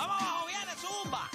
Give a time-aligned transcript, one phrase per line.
[0.00, 1.28] Vamos abajo, viene, zumba.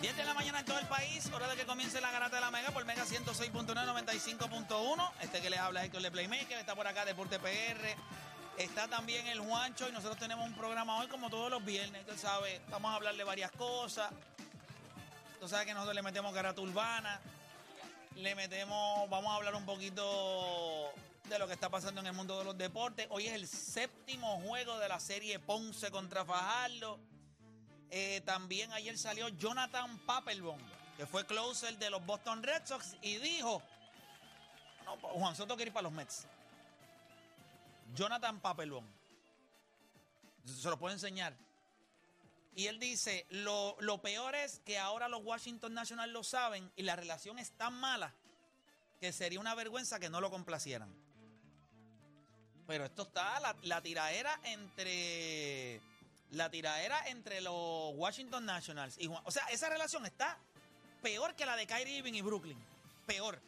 [0.00, 2.42] 10 de la mañana en todo el país, hora de que comience la garata de
[2.42, 5.12] la Mega por Mega 106.9, 95.1.
[5.20, 7.96] Este que les habla es Héctor de Playmaker, está por acá Deporte PR.
[8.58, 12.18] Está también el Juancho y nosotros tenemos un programa hoy como todos los viernes, tú
[12.18, 14.10] sabes, vamos a hablarle varias cosas.
[15.38, 17.20] Tú sabes que nosotros le metemos garata urbana,
[18.16, 20.92] le metemos, vamos a hablar un poquito
[21.28, 23.06] de lo que está pasando en el mundo de los deportes.
[23.10, 27.00] Hoy es el séptimo juego de la serie Ponce contra Fajardo.
[27.90, 30.58] Eh, también ayer salió Jonathan Papelbon,
[30.96, 33.62] que fue closer de los Boston Red Sox, y dijo:
[34.84, 36.26] no, Juan Soto quiere ir para los Mets.
[37.94, 38.86] Jonathan Papelbon.
[40.44, 41.34] Se lo puedo enseñar.
[42.54, 46.82] Y él dice: lo, lo peor es que ahora los Washington Nationals lo saben y
[46.82, 48.14] la relación es tan mala
[49.00, 51.05] que sería una vergüenza que no lo complacieran.
[52.66, 55.80] Pero esto está, la, la tiraera entre
[56.30, 60.38] la tiradera entre los Washington Nationals y Juan, o sea, esa relación está
[61.02, 62.58] peor que la de Kyrie Irving y Brooklyn.
[63.06, 63.40] Peor.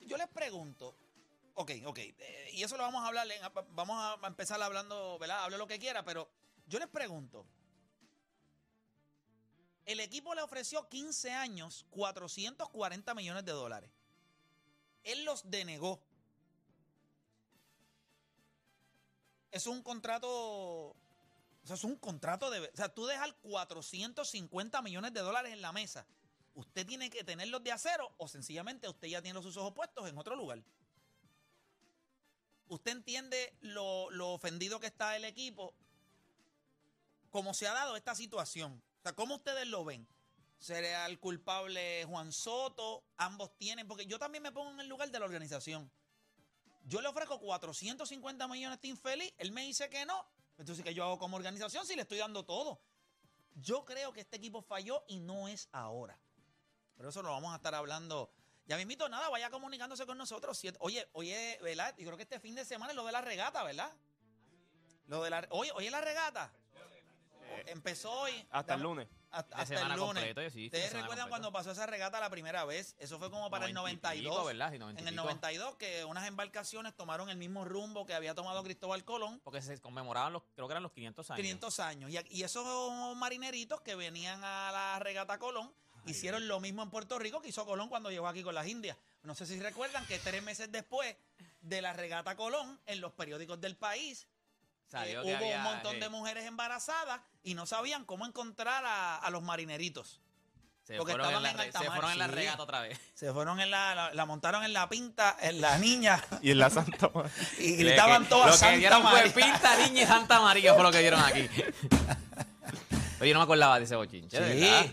[0.00, 0.94] Yo les pregunto,
[1.54, 3.26] ok, ok, eh, y eso lo vamos a hablar,
[3.70, 5.44] vamos a empezar hablando, ¿verdad?
[5.44, 6.28] Hable lo que quiera, pero
[6.66, 7.46] yo les pregunto,
[9.86, 13.90] el equipo le ofreció 15 años, 440 millones de dólares.
[15.02, 16.00] Él los denegó.
[19.50, 20.28] Es un contrato.
[20.30, 20.96] O
[21.66, 22.60] sea, es un contrato de.
[22.60, 26.06] O sea, tú dejas 450 millones de dólares en la mesa.
[26.54, 30.18] Usted tiene que tenerlos de acero o sencillamente usted ya tiene sus ojos puestos en
[30.18, 30.62] otro lugar.
[32.68, 35.74] Usted entiende lo, lo ofendido que está el equipo,
[37.30, 38.82] cómo se ha dado esta situación.
[39.00, 40.06] O sea, ¿cómo ustedes lo ven?
[40.62, 43.02] ¿Sería el culpable Juan Soto?
[43.16, 45.90] Ambos tienen, porque yo también me pongo en el lugar de la organización.
[46.84, 50.24] Yo le ofrezco 450 millones a este infeliz, él me dice que no.
[50.58, 52.80] Entonces, ¿qué yo hago como organización si le estoy dando todo?
[53.56, 56.16] Yo creo que este equipo falló y no es ahora.
[56.96, 58.32] Pero eso lo vamos a estar hablando.
[58.66, 60.62] Ya me invito, nada, vaya comunicándose con nosotros.
[60.78, 61.92] Oye, oye, ¿verdad?
[61.98, 63.92] Yo creo que este fin de semana es lo de la regata, ¿verdad?
[65.08, 66.54] Lo de la, oye, oye la regata.
[67.66, 68.46] Empezó hoy.
[68.50, 69.08] Hasta el lunes.
[69.30, 69.98] Hasta, el lunes.
[69.98, 71.28] completo, sí, ¿Ustedes recuerdan completo.
[71.30, 72.94] cuando pasó esa regata la primera vez?
[72.98, 74.36] Eso fue como para el 90 y 92.
[74.36, 74.72] pico, ¿verdad?
[74.72, 75.24] Sí, 90 y En el pico.
[75.24, 79.40] 92 que unas embarcaciones tomaron el mismo rumbo que había tomado Cristóbal Colón.
[79.42, 81.40] Porque se conmemoraban los, creo que eran los 500 años.
[81.40, 82.10] 500 años.
[82.10, 85.72] Y, y esos marineritos que venían a la regata Colón
[86.06, 88.96] hicieron lo mismo en Puerto Rico que hizo Colón cuando llegó aquí con las Indias.
[89.22, 91.16] No sé si recuerdan que tres meses después
[91.60, 94.26] de la regata Colón, en los periódicos del país,
[94.88, 98.26] Salió eh, que hubo había, un montón eh, de mujeres embarazadas y no sabían cómo
[98.26, 100.20] encontrar a, a los marineritos.
[100.84, 102.30] Se porque fueron, en estaban la, en alta se mar, fueron en la sí.
[102.32, 102.98] regata otra vez.
[103.14, 106.58] Se fueron en la, la, la montaron en la pinta, en la niña, Y en
[106.58, 107.30] la Santa María.
[107.58, 110.82] y gritaban Que- todas Lo que Santa dieron fue pinta, niña y Santa María fue
[110.82, 111.48] lo que dieron aquí.
[113.18, 114.92] Pero yo no me acordaba de ese bochinche, Sí.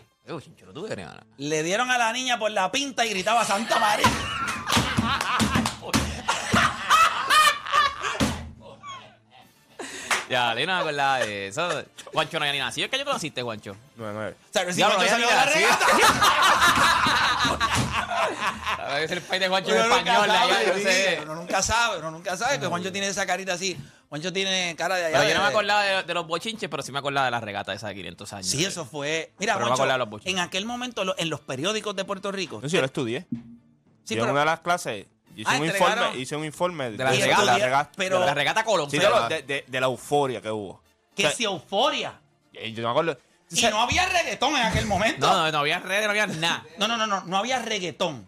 [0.63, 1.25] lo tuve, nada.
[1.37, 4.05] Le dieron a la niña por la pinta y gritaba Santa María.
[10.29, 11.67] Ya, yo no me acordaba de eso.
[12.13, 12.85] Juancho no había ni nacido.
[12.85, 13.75] ¿Es que yo conociste, Juancho?
[13.97, 14.31] 9-9.
[14.31, 15.85] O sea, si Diablo, Juancho no salió de la regata.
[19.01, 20.83] Es el país de Juancho en Uno nunca español de allá, sabe, yo no sí,
[20.83, 21.19] sé.
[21.23, 23.77] Uno nunca sabe, uno nunca sabe que Juancho tiene esa carita así.
[24.09, 25.17] Juancho tiene cara de allá.
[25.19, 27.31] Pero yo no de- me acordaba de, de los bochinches, pero sí me acordaba de
[27.31, 28.47] la regata esa de 500 años.
[28.47, 29.31] Sí, eso fue.
[29.39, 30.33] Mira, Pero no me Juancho, acordaba de los bochinches.
[30.33, 32.59] en aquel momento lo- en los periódicos de Puerto Rico.
[32.61, 33.25] No sé, yo lo estudié.
[34.03, 35.05] Sí, yo en pero- una de las clases
[35.41, 37.43] hice, Ah, un, informe, hice un informe de, la de regata.
[37.45, 37.91] la regata.
[37.95, 38.89] Pero- De la regata Colón.
[38.89, 39.29] Sí, se de, lo- llama.
[39.29, 40.81] de- de- de la euforia que hubo.
[41.15, 42.13] que O sea, si euforia.
[42.53, 43.19] y yo no me acuerdo.
[43.51, 45.25] Y no había reggaetón en aquel momento.
[45.25, 46.63] No, no, no había redes, no había nada.
[46.77, 48.27] No, no, no, no, no había reggaetón.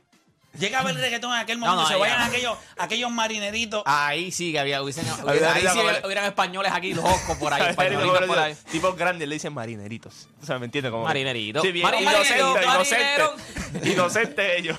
[0.57, 1.83] Llega a haber reggaetón en aquel No, momento.
[1.83, 2.25] no, se ahí vayan ya.
[2.25, 3.83] aquellos, aquellos marineritos.
[3.85, 8.27] Ahí sí que había, hubiesen, ahí sí hubieran españoles aquí, locos por ahí, Tipo españolitos
[8.27, 8.57] por ahí.
[8.69, 10.27] Tipos grandes le dicen marineritos.
[10.41, 10.91] O sea, ¿me entiendes?
[10.91, 11.61] Como Marineritos.
[11.63, 13.89] Sí, bien inocente, inocente.
[13.91, 14.77] Inocente ellos.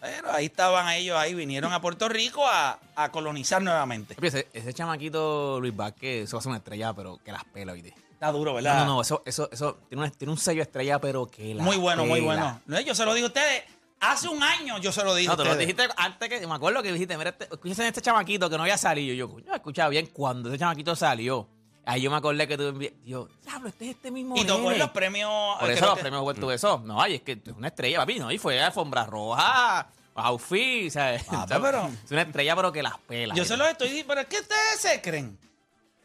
[0.00, 4.14] Pero ahí estaban ellos, ahí vinieron a Puerto Rico a, a colonizar nuevamente.
[4.20, 7.72] Ese, ese chamaquito Luis Vázquez, eso va a ser una estrella, pero que las pela,
[7.72, 7.94] oíste.
[8.12, 8.78] Está duro, ¿verdad?
[8.78, 11.76] no, no, eso, eso, eso tiene, una- tiene un sello estrella, pero que la Muy
[11.76, 12.60] bueno, muy bueno.
[12.66, 13.64] No, yo se lo digo a ustedes.
[13.98, 15.68] Hace un año yo se lo dije No, a te lo ustedes.
[15.76, 18.76] dijiste antes que, me acuerdo que dijiste, mira, este, escúchese este chamaquito que no había
[18.78, 19.14] salido.
[19.14, 21.48] Yo, coño, escuchaba bien cuando ese chamaquito salió.
[21.88, 24.58] Ahí yo me acordé que tú envié, yo, diablo, este es este mismo Y tocó
[24.58, 24.78] en nene".
[24.80, 25.30] los premios.
[25.60, 26.82] Por eso creo los premios Juventud, eso.
[26.84, 28.32] No, ay, es que es una estrella, papi, ¿no?
[28.32, 31.22] Y fue alfombra roja, outfit, ¿sabes?
[31.24, 33.34] Papi, pero- Es una estrella, pero que las pela.
[33.36, 35.38] Yo se los estoy diciendo, pero es que ustedes se creen.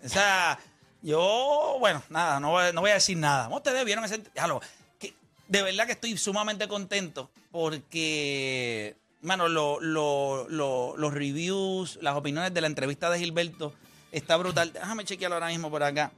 [0.05, 0.59] O sea,
[1.01, 3.49] yo, bueno, nada, no voy, no voy a decir nada.
[3.49, 4.19] Ustedes vieron ese.
[4.19, 4.61] déjalo,
[4.99, 5.15] que
[5.47, 12.53] de verdad que estoy sumamente contento porque, mano, lo- lo- lo- los reviews, las opiniones
[12.53, 13.73] de la entrevista de Gilberto
[14.11, 14.73] está brutal.
[14.73, 16.11] Déjame chequearlo ahora mismo por acá.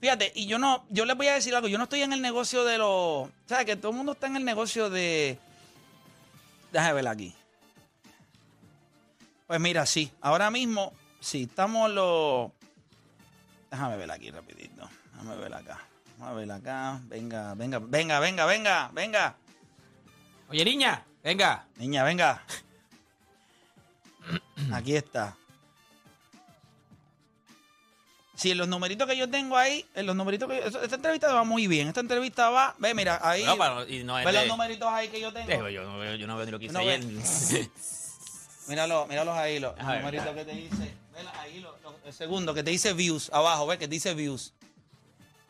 [0.00, 2.22] Fíjate, y yo no, yo les voy a decir algo, yo no estoy en el
[2.22, 3.28] negocio de los.
[3.46, 3.66] ¿Sabes?
[3.66, 5.38] Que todo el mundo está en el negocio de.
[6.72, 7.34] Déjame ver aquí.
[9.46, 12.50] Pues mira, sí, ahora mismo, sí, estamos los.
[13.70, 14.88] Déjame ver aquí rapidito.
[15.12, 15.78] Déjame ver acá.
[16.16, 17.00] Déjame ver acá.
[17.04, 19.36] Venga, venga, venga, venga, venga, venga.
[20.48, 21.66] Oye, niña, venga.
[21.76, 22.42] Niña, venga.
[24.72, 25.36] Aquí está.
[28.40, 31.30] Sí, en los numeritos que yo tengo ahí, en los numeritos que yo- esta entrevista
[31.32, 31.88] va muy bien.
[31.88, 33.44] Esta entrevista va, ve, mira, ahí.
[33.44, 33.54] No,
[33.86, 35.68] y no es ve los numeritos ahí que yo tengo.
[35.68, 37.00] Yo, no veo, yo no veo ni lo que hice No ayer.
[38.66, 40.94] Míralo, míralos ahí, los numeritos que te dice.
[41.12, 44.54] Vela ahí, lo- lo- el segundo, que te dice views, abajo, ve, que dice views.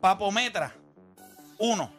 [0.00, 0.74] Papometra
[1.58, 1.92] 1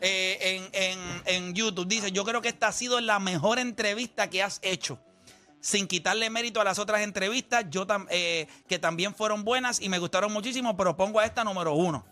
[0.00, 1.86] eh, en, en- en YouTube.
[1.88, 4.98] Dice: Yo creo que esta ha sido la mejor entrevista que has hecho.
[5.62, 9.98] Sin quitarle mérito a las otras entrevistas, yo eh, que también fueron buenas y me
[9.98, 12.06] gustaron muchísimo, pero pongo a esta número uno.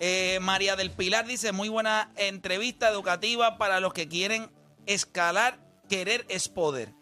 [0.00, 4.50] Eh, María del Pilar dice, muy buena entrevista educativa para los que quieren
[4.86, 5.58] escalar,
[5.88, 6.92] querer es poder.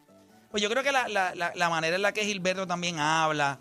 [0.50, 3.60] Pues yo creo que la, la- la- manera en la que Gilberto también habla,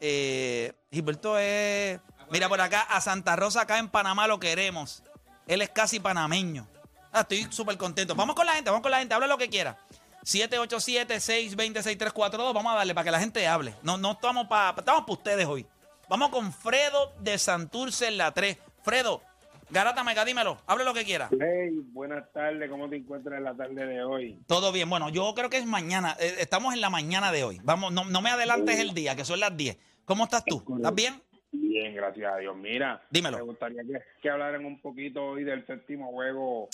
[0.00, 2.00] eh, Gilberto es,
[2.30, 5.02] mira por acá, a Santa Rosa acá en Panamá lo queremos.
[5.46, 6.66] Él es casi panameño.
[7.12, 8.14] Ah, estoy súper contento.
[8.14, 9.76] Vamos con la gente, vamos con la gente, habla lo que quiera.
[10.24, 13.74] 787-620-6342, vamos a darle para que la gente hable.
[13.82, 15.66] No, no estamos para, estamos para ustedes hoy.
[16.08, 18.56] Vamos con Fredo de Santurce en la 3.
[18.82, 19.22] Fredo,
[19.70, 21.28] Garata Mega, dímelo, hable lo que quiera.
[21.32, 24.38] Hey, buenas tardes, ¿cómo te encuentras en la tarde de hoy?
[24.46, 24.88] Todo bien.
[24.90, 26.16] Bueno, yo creo que es mañana.
[26.18, 27.60] eh, estamos en la mañana de hoy.
[27.62, 29.76] Vamos, no, no me adelantes el día, que son las 10.
[30.04, 30.64] ¿Cómo estás tú?
[30.76, 31.22] ¿Estás bien?
[31.52, 32.56] Bien, gracias a Dios.
[32.56, 33.36] Mira, Dímelo.
[33.38, 36.68] me gustaría que, que hablaran un poquito hoy del séptimo juego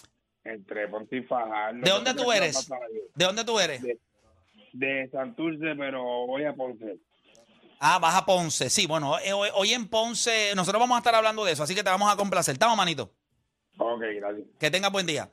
[0.44, 1.80] entre Ponte y Fajardo.
[1.82, 2.68] ¿De dónde ¿Qué tú eres?
[3.14, 3.82] ¿De dónde tú eres?
[3.82, 3.98] De,
[4.72, 6.98] de Santurce, pero voy a Ponce.
[7.78, 8.70] Ah, vas a Ponce.
[8.70, 11.74] Sí, bueno, eh, hoy, hoy en Ponce nosotros vamos a estar hablando de eso, así
[11.74, 12.54] que te vamos a complacer.
[12.54, 13.12] Estamos, manito.
[13.78, 14.46] Ok, gracias.
[14.58, 15.30] Que tengas buen día.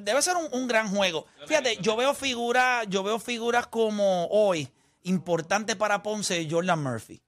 [0.00, 1.26] Debe ser un, un gran juego.
[1.46, 4.66] Fíjate, yo veo figuras, yo veo figuras como hoy,
[5.02, 7.20] importantes para Ponce, Jordan Murphy.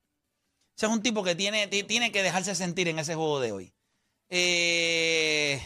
[0.75, 3.53] Ese es un tipo que tiene, ti- tiene que dejarse sentir en ese juego de
[3.53, 3.75] hoy.
[4.31, 5.61] Eh,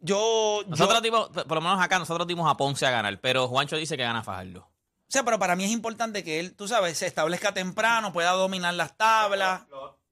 [0.00, 3.46] yo, yo- Nosotros dimos, por lo menos acá, nosotros dimos a Ponce a ganar, pero
[3.48, 4.68] Juancho dice que gana Fajardo.
[5.14, 8.32] O sea, pero para mí es importante que él, tú sabes, se establezca temprano, pueda
[8.32, 9.62] dominar las tablas.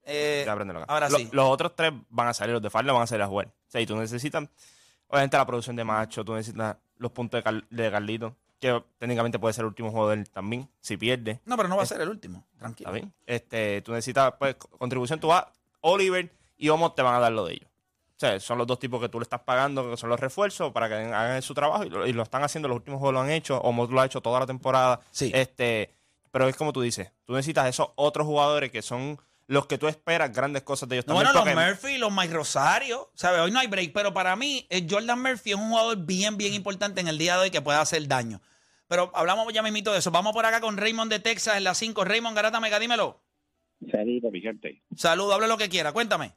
[0.05, 0.45] Eh,
[0.89, 1.29] ahora Lo- sí.
[1.33, 3.47] Los otros tres van a salir, los de Farla van a salir a jugar.
[3.49, 4.49] O sea, y tú necesitas,
[5.09, 9.39] obviamente, la producción de Macho, tú necesitas los puntos de, Car- de Carlito, que técnicamente
[9.39, 11.41] puede ser el último juego de él también, si pierde.
[11.45, 12.45] no, pero no va a ser el último.
[12.59, 12.89] Tranquilo.
[12.91, 13.13] Está bien.
[13.27, 15.47] Este, tú necesitas, pues, co- contribución, tú vas,
[15.81, 17.69] Oliver y Omos te van a dar lo de ellos.
[18.23, 20.71] O sea, son los dos tipos que tú le estás pagando, que son los refuerzos
[20.73, 23.21] para que hagan su trabajo y lo, y lo están haciendo, los últimos juegos lo
[23.21, 25.01] han hecho, Omos lo ha hecho toda la temporada.
[25.11, 25.33] Sí.
[25.35, 25.93] Este,
[26.31, 29.89] pero es como tú dices, tú necesitas esos otros jugadores que son los que tú
[29.89, 31.33] esperas grandes cosas de ellos No, también.
[31.33, 33.41] bueno, los porque- Murphy, los Mike Rosario, ¿sabes?
[33.41, 36.55] Hoy no hay break, pero para mí, eh, Jordan Murphy es un jugador bien, bien
[36.55, 38.41] importante en el día de hoy que puede hacer daño.
[38.87, 40.13] Pero hablamos ya mismito de eso.
[40.13, 42.05] Vamos por acá con Raymond de Texas en la 5.
[42.05, 43.21] Raymond Garata Mega, dímelo.
[43.91, 44.81] Saludos, mi gente.
[44.97, 46.35] Saludos, hable lo que quiera, cuéntame.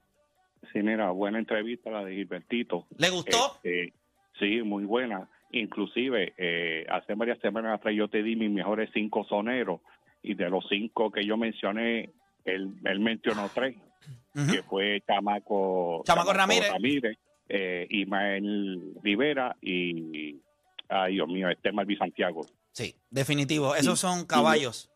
[0.76, 2.86] Sí, mira, buena entrevista la de Gilbertito.
[2.98, 3.56] ¿Le gustó?
[3.64, 3.94] Este,
[4.38, 5.30] sí, muy buena.
[5.52, 9.80] Inclusive, eh, hace varias semanas atrás yo te di mis mejores cinco soneros
[10.22, 12.10] y de los cinco que yo mencioné,
[12.44, 13.78] él, él mencionó tres,
[14.34, 17.18] que fue Chamaco, Chamaco Ramírez.
[17.48, 20.42] eh, Ismael Rivera y
[20.90, 22.46] ay Dios mío, este Marvin Santiago.
[22.74, 23.78] Sí, definitivo.
[23.78, 24.92] Esos son caballos.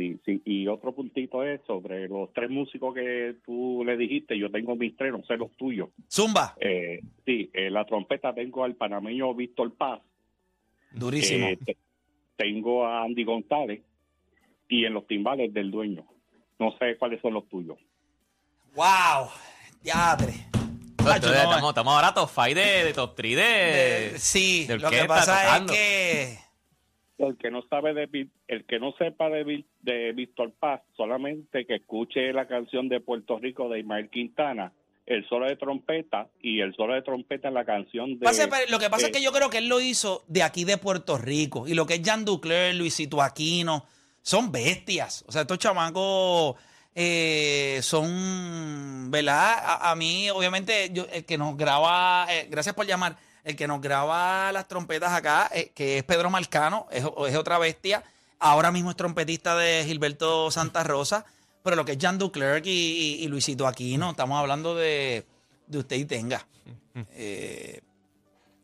[0.00, 4.50] Sí, sí, y otro puntito es sobre los tres músicos que tú le dijiste, yo
[4.50, 5.90] tengo mis tres, no sé los tuyos.
[6.10, 10.00] Zumba, Eh, sí, en la trompeta tengo al panameño Víctor Paz,
[10.90, 11.48] durísimo.
[11.48, 11.76] eh, te-
[12.36, 13.82] tengo a Andy González
[14.70, 16.06] y en los timbales del dueño.
[16.58, 17.76] No sé cuáles son los tuyos.
[18.74, 19.28] ¡Wow!
[19.82, 20.32] Diadre.
[20.98, 23.42] Entonces, no, estamos, estamos ahora top 5 de, de top 3 de...
[24.14, 25.72] eh, sí, de lo que pasa tocando.
[25.74, 26.38] es que...
[27.20, 31.76] El que no sabe de el que no sepa de, de Víctor Paz, solamente que
[31.76, 34.72] escuche la canción de Puerto Rico de Ismael Quintana,
[35.04, 38.26] el solo de trompeta y el solo de trompeta en la canción de
[38.70, 41.18] lo que pasa es que yo creo que él lo hizo de aquí de Puerto
[41.18, 41.68] Rico.
[41.68, 43.84] Y lo que es Jan Ducler, Luisito Aquino,
[44.22, 45.24] son bestias.
[45.28, 46.56] O sea, estos chamacos
[46.94, 49.54] eh, son, ¿verdad?
[49.58, 53.66] A, a mí, obviamente, yo, el que nos graba, eh, gracias por llamar, el que
[53.66, 58.02] nos graba las trompetas acá, eh, que es Pedro Marcano, es, es otra bestia.
[58.38, 61.24] Ahora mismo es trompetista de Gilberto Santa Rosa.
[61.62, 65.26] Pero lo que es Jan Duclerc y, y- y Luisito Aquino, estamos hablando de,
[65.66, 66.46] de usted y tenga.
[67.14, 67.80] Eh,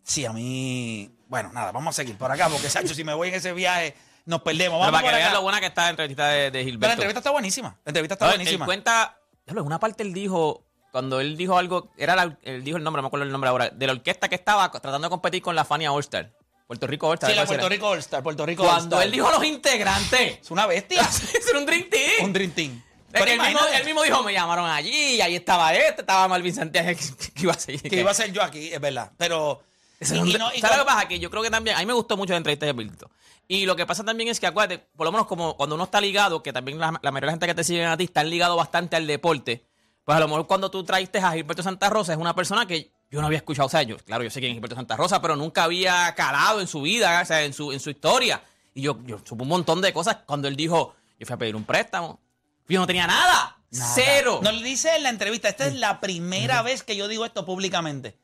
[0.02, 1.10] Sí, a mí.
[1.26, 3.94] Bueno, nada, vamos a seguir por acá, porque Sacho, si me voy en ese viaje,
[4.24, 4.78] nos perdemos.
[4.80, 6.86] Pero para que vean lo buena que está la entrevista de, de Pero Gilberto.
[6.86, 7.76] la entrevista está buenísima.
[7.84, 8.64] La entrevista está buenísima.
[8.64, 10.64] Él cuenta, en una parte él dijo,
[10.96, 13.50] cuando él dijo algo, era la- él dijo el nombre, no me acuerdo el nombre
[13.50, 16.32] ahora, de la orquesta que estaba tratando de competir con la Fania All Star.
[16.66, 17.30] Puerto Rico All Star.
[17.30, 17.68] sí, la Puerto.
[17.68, 20.38] Rico All Star, Puerto Rico Cuando All él dijo los integrantes.
[20.40, 21.02] Es una bestia.
[21.02, 22.24] es un dream team.
[22.24, 22.82] un Dream Team.
[23.12, 26.54] Pero él, mismo, él mismo dijo, me llamaron allí, y ahí estaba este, estaba Malvin
[26.54, 27.82] Santiago, que, que iba a seguir.
[27.82, 29.12] que iba a ser yo aquí, es verdad.
[29.18, 29.62] Pero.
[30.00, 31.08] Y- y no- y ¿Sabes lo que pasa?
[31.08, 33.10] Que yo creo que también, a mí me gustó mucho la entrevista de Gilberto.
[33.48, 36.00] Y lo que pasa también es que, acuérdate, por lo menos como cuando uno está
[36.00, 38.28] ligado, que también la, la mayoría de la gente que te sigue a ti están
[38.28, 39.64] ligado bastante al deporte,
[40.06, 42.92] pues a lo mejor cuando tú traiste a Gilberto Santa Rosa es una persona que
[43.10, 45.20] yo no había escuchado, o sea, yo, claro, yo sé quién es Gilberto Santa Rosa,
[45.20, 48.40] pero nunca había calado en su vida, o sea, en su, en su historia.
[48.72, 51.56] Y yo, yo supe un montón de cosas cuando él dijo, yo fui a pedir
[51.56, 52.20] un préstamo,
[52.68, 53.92] yo no tenía nada, Nada.
[53.96, 54.38] cero.
[54.44, 55.48] Nos lo dice en la entrevista.
[55.48, 58.16] Esta es la primera vez que yo digo esto públicamente.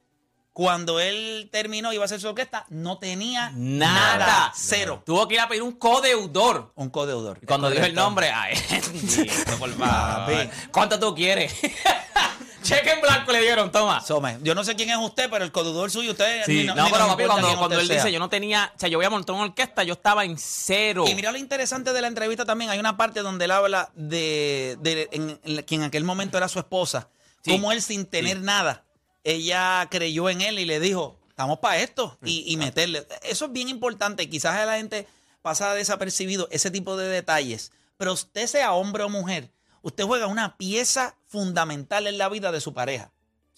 [0.53, 4.19] Cuando él terminó y iba a hacer su orquesta, no tenía Nada.
[4.19, 4.53] nada.
[4.55, 5.03] Cero.
[5.07, 6.73] Tuvo que ir a pedir un codeudor.
[6.75, 7.39] Un codeudor.
[7.43, 10.51] Y cuando dijo el nombre, ay, bendito, por favor.
[10.71, 11.55] ¿Cuánto tú quieres?
[12.63, 14.05] Cheque en blanco le dieron, toma.
[14.43, 16.91] Yo no sé quién es usted, pero el codeudor suyo, usted Sí, ni- no, ni
[16.93, 19.35] pero papi, cuando, cuando él dice, yo no tenía, o sea, yo voy a montar
[19.35, 21.05] una orquesta, yo estaba en cero.
[21.09, 24.77] Y mira lo interesante de la entrevista también, hay una parte donde él habla de,
[24.81, 27.09] de en, en la- que en aquel momento era su esposa,
[27.45, 27.51] Sí.
[27.51, 28.85] como él sin tener nada,
[29.25, 33.07] ella creyó en él y le dijo, estamos para esto y, y meterle.
[33.23, 35.07] Eso es bien importante, quizás a la gente
[35.43, 39.51] pasa desapercibido ese tipo de detalles, pero usted sea hombre o mujer,
[39.83, 43.13] usted juega una pieza fundamental en la vida de su pareja,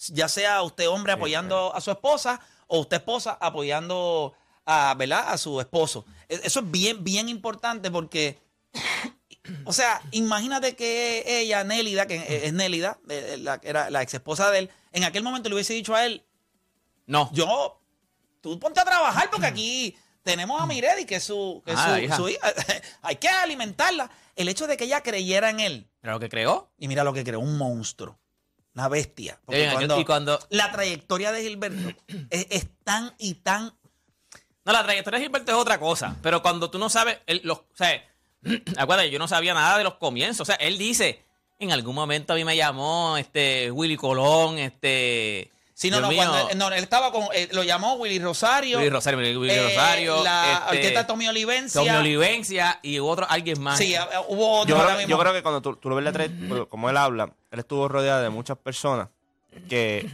[0.07, 4.33] ya sea usted hombre apoyando a su esposa o usted esposa apoyando
[4.65, 5.25] a, ¿verdad?
[5.31, 6.05] a su esposo.
[6.27, 8.39] E- Eso es bien, bien importante porque,
[9.65, 14.13] o sea, imagínate que ella, Nélida, que es Nélida, eh, la, que era la ex
[14.13, 16.23] esposa de él, en aquel momento le hubiese dicho a él,
[17.05, 17.29] No.
[17.33, 17.81] yo,
[18.41, 21.91] tú ponte a trabajar porque aquí tenemos a Miredi, que es su, que Ah, su-
[21.91, 22.15] la hija.
[22.15, 22.53] su hija.
[23.03, 24.09] Hay que alimentarla.
[24.35, 26.71] El hecho de que ella creyera en él, Pero lo que creó.
[26.77, 28.19] y mira lo que creó, un monstruo,
[28.73, 29.39] una bestia.
[29.45, 30.39] Porque Oye, cuando- y cuando.
[30.49, 31.89] la trayectoria de Gilberto
[32.31, 33.73] es, es tan y tan.
[34.65, 36.17] No, la trayectoria de Gilberto es otra cosa.
[36.23, 37.19] Pero cuando tú no sabes.
[37.43, 38.03] los, o sea,
[38.77, 40.41] acuérdate, yo no sabía nada de los comienzos.
[40.41, 41.23] O sea, él dice.
[41.57, 45.49] En algún momento a mí me llamó este Willy Colón, este.
[45.73, 47.23] Sí, no, Dios no, mío, cuando él, no, él estaba con.
[47.33, 48.77] eh, lo llamó Willy Rosario.
[48.77, 50.21] Willy Rosario, Willy, eh, Rosario.
[50.21, 51.79] La este, orquesta Tommy Olivencia.
[51.79, 53.77] Tommy Olivencia y otro, alguien más.
[53.77, 55.09] Sí, eh, hubo otro Yo creo, mismo.
[55.11, 56.29] yo creo que cuando tú, tú lo ves la tres,
[56.69, 59.07] como él habla, él estuvo rodeado de muchas personas
[59.69, 60.09] que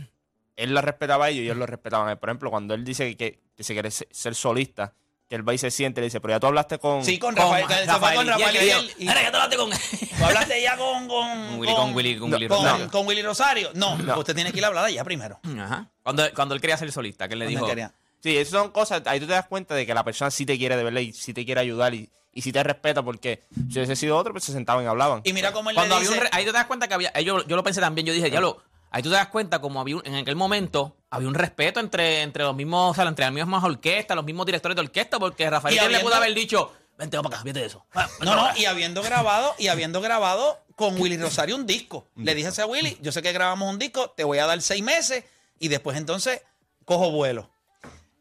[0.57, 2.17] él la respetaba a ellos y ellos lo respetaban a él.
[2.19, 4.93] Por ejemplo, cuando él dice que, que se quiere se- ser solista,
[5.31, 7.05] que él va y se siente y le dice, pero ya tú hablaste con...
[7.05, 7.65] Sí, con Con Rafael.
[7.65, 9.69] que se fue con Rafael Itiel, Itiel, que y- dijo, "Ahora, ya tú hablaste con
[10.19, 11.07] ¿Tú hablaste ya con.
[11.07, 12.91] Con, Con Willy- con Willy- con Willy con- Rosario.
[12.91, 13.71] con Willy Rosario.
[13.73, 14.19] No, No.
[14.19, 15.39] usted tiene que ir a hablar allá primero.
[15.57, 15.87] Ajá.
[16.03, 17.65] Cuando, cuando él quería ser solista, que él le Cuando dijo.
[17.65, 17.93] él quería.
[18.21, 20.57] Sí, esas son cosas, ahí tú te das cuenta de que la persona sí te
[20.57, 23.77] quiere de verdad y sí te quiere ayudar y, y sí te respeta porque si
[23.79, 25.21] hubiese sido otro, pues se sentaban y hablaban.
[25.23, 26.19] Y mira cómo él Cuando le había dice.
[26.19, 27.11] un re- ahí tú te das cuenta que había.
[27.21, 28.61] Yo, yo lo pensé también, yo dije, ya lo.
[28.91, 32.21] Ahí tú te das cuenta como había un- en aquel momento había un respeto entre,
[32.21, 35.49] entre los mismos, o sea, entre las mismas orquestas, los mismos directores de orquesta, porque
[35.49, 37.85] Rafael Itiel le habiendo- pudo haber dicho, vente para acá, de eso.
[37.93, 38.59] Ah, No, no, acá".
[38.59, 42.07] y habiendo grabado, y habiendo grabado con Willy Rosario un disco.
[42.15, 44.83] Le dije a Willy, yo sé que grabamos un disco, te voy a dar seis
[44.83, 45.23] meses
[45.59, 46.41] y después entonces
[46.85, 47.49] cojo vuelo.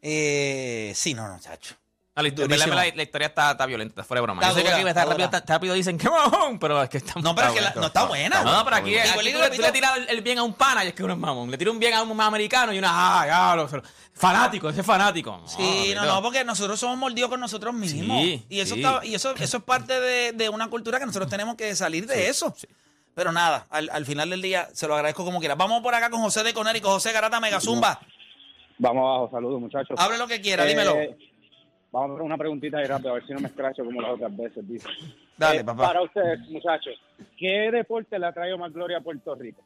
[0.01, 1.75] Eh, sí, no, no, chacho.
[2.13, 2.73] No, la, histo- Durísimo.
[2.75, 4.41] la- la- la historia está, está violenta, fuera de broma.
[4.41, 6.97] Está Yo sé que aquí está está rápido, rápido dicen que mamón, pero es que
[6.97, 8.43] está No, pero es que la- no está buena.
[8.43, 10.83] No, no, pero aquí, tú, le- tú le tiras el, el bien a un pana
[10.83, 11.49] y es que uno es mamón.
[11.49, 14.81] Le tira un bien a un americano y una, ah, ya, lo- lo- fanático, ese
[14.81, 15.41] es fanático.
[15.47, 18.21] Sí, no, no, porque nosotros somos mordidos con nosotros mismos.
[18.21, 18.83] Sí, y eso sí.
[18.83, 22.07] está- y eso, eso es parte de, de una cultura que nosotros tenemos que salir
[22.07, 22.53] de eso.
[23.15, 25.55] Pero nada, al, al final del día se lo agradezco como quiera.
[25.55, 27.99] Vamos por acá con José de Conérico, José Garata Megazumba.
[28.77, 29.97] Vamos abajo, saludos muchachos.
[29.97, 30.95] Hable lo que quiera, Eh, dímelo.
[31.91, 34.11] Vamos a hacer una preguntita ahí rápido, a ver si no me escracho como las
[34.13, 34.87] otras veces, dice.
[35.37, 35.83] Dale, Eh, papá.
[35.87, 36.93] Para ustedes, muchachos,
[37.37, 39.61] ¿qué deporte le ha traído más gloria a Puerto Rico?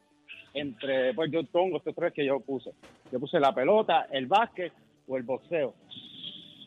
[0.52, 2.70] Entre, pues yo pongo estos tres que yo puse.
[3.12, 4.72] Yo puse la pelota, el básquet
[5.06, 5.74] o el boxeo.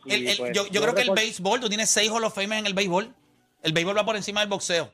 [0.06, 2.34] Y, El- el- pues, yo, yo creo que el béisbol, tú tienes seis Hall of
[2.34, 3.12] Fame en el béisbol.
[3.62, 4.90] El béisbol va por encima del boxeo.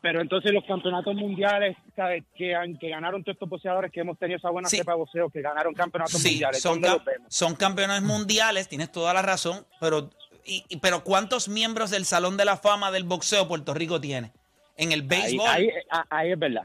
[0.00, 2.22] Pero entonces los campeonatos mundiales, ¿sabes?
[2.36, 4.76] Que, que ganaron todos estos boxeadores que hemos tenido esa buena Sí.
[4.76, 6.62] cepa de boxeo, que ganaron campeonatos Sí, mundiales.
[6.62, 7.26] son, ¿Dónde cam- los vemos?
[7.34, 10.10] son campeones mundiales, tienes toda la razón, pero,
[10.44, 14.30] y- y- pero ¿cuántos miembros del Salón de la Fama del boxeo Puerto Rico tiene?
[14.76, 15.48] En el béisbol.
[15.48, 16.62] ahí, ah, ahí es verdad.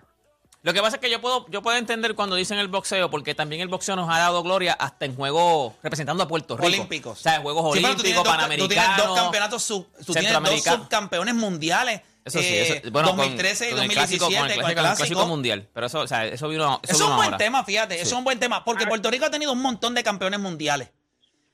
[0.62, 3.34] Lo que pasa es que yo puedo, yo puedo entender cuando dicen el boxeo, porque
[3.36, 6.68] también el boxeo nos ha dado gloria hasta en juegos representando a Puerto Rico.
[6.68, 7.20] Olímpicos.
[7.20, 9.08] O sea, en Juegos Sí, pero tú tienes Olímpicos, dos- Tú tienes Panamericanos.
[9.08, 12.02] dos campeonatos, sub, tú tienes dos subcampeones mundiales.
[12.26, 14.50] Eso sí, eh, eso, bueno, con- 2013 y con el 2017 clásico, con el con
[14.50, 14.98] el clásico, con el clásico.
[15.14, 15.70] clásico mundial.
[15.74, 17.38] Pero eso, o sea, eso vino, eso Eso es un buen ahora.
[17.38, 20.04] tema, fíjate, eso es un buen tema, porque Puerto Rico ha tenido un montón de
[20.04, 20.90] campeones mundiales.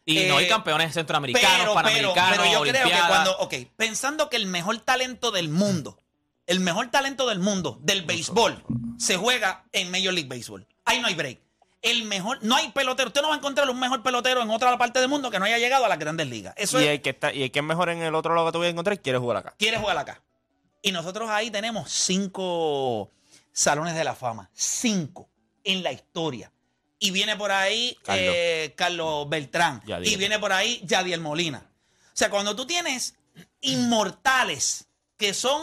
[0.06, 3.54] Y no hay Eh, campeones centroamericanos, Pero, pero, panamericanos, pero yo creo que cuando, ok,
[3.76, 6.00] pensando que el mejor talento del mundo,
[6.48, 8.64] el mejor talento del mundo del béisbol
[8.98, 10.66] se juega en Major League Baseball.
[10.86, 11.40] Ahí no hay break.
[11.82, 13.08] El mejor, no hay pelotero.
[13.08, 15.46] Usted no va a encontrar un mejor pelotero en otra parte del mundo que no
[15.46, 16.54] haya llegado a las grandes ligas.
[16.58, 18.48] Eso Y es, el, que está, y el que es mejor en el otro lado
[18.48, 19.54] que te voy a encontrar quiere jugar acá.
[19.58, 20.22] quiere jugar acá.
[20.82, 23.10] Y nosotros ahí tenemos cinco
[23.52, 24.50] salones de la fama.
[24.54, 25.30] Cinco
[25.64, 26.52] en la historia.
[27.00, 28.34] Y viene por ahí Carlos.
[28.36, 29.82] eh, Carlos Beltrán.
[29.86, 30.14] Yadiel.
[30.14, 31.66] Y viene por ahí Yadiel Molina.
[32.08, 33.16] O sea, cuando tú tienes
[33.62, 34.86] inmortales
[35.18, 35.62] que son.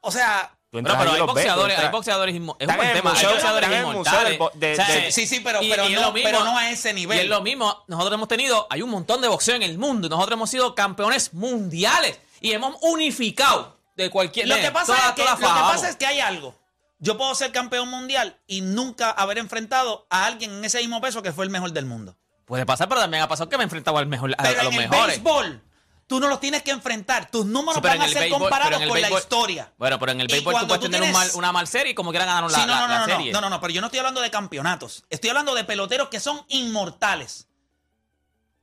[0.00, 0.54] O sea.
[0.72, 2.84] Pero, pero hay ves, boxeadores, hay boxeadores Es un buen tema.
[2.92, 4.28] Hay museo- boxeadores el museo inmortales.
[4.30, 6.44] del bo- de- O sea, de- Sí, sí, pero, y- pero, y no, mismo- pero
[6.44, 7.18] no a ese nivel.
[7.18, 10.06] Y es lo mismo, nosotros hemos tenido, hay un montón de boxeo en el mundo
[10.06, 15.08] y nosotros hemos sido campeones mundiales y hemos unificado de cualquier Lo que pasa, toda-
[15.10, 16.58] es que, toda lo que pasa es que hay algo.
[16.98, 21.22] Yo puedo ser campeón mundial y nunca haber enfrentado a alguien en ese mismo peso
[21.22, 22.16] que fue el mejor del mundo.
[22.44, 24.64] Puede pasar, pero también ha pasado que me he enfrentado al mejor, a, Pero a
[24.64, 25.22] los en el mejores.
[25.22, 25.62] béisbol,
[26.06, 27.30] tú no los tienes que enfrentar.
[27.30, 29.72] Tus números Sí, van a ser béisbol- comparados con la béisbol- historia.
[29.78, 31.94] Bueno, pero en el béisbol tú puedes tú tener un mal- una mal serie y
[31.94, 33.32] como quieran ganaron la, Sí, no, la- no, la no, no, serie.
[33.32, 35.04] no, no, no, pero yo no estoy hablando de campeonatos.
[35.08, 37.46] Estoy hablando de peloteros que son inmortales.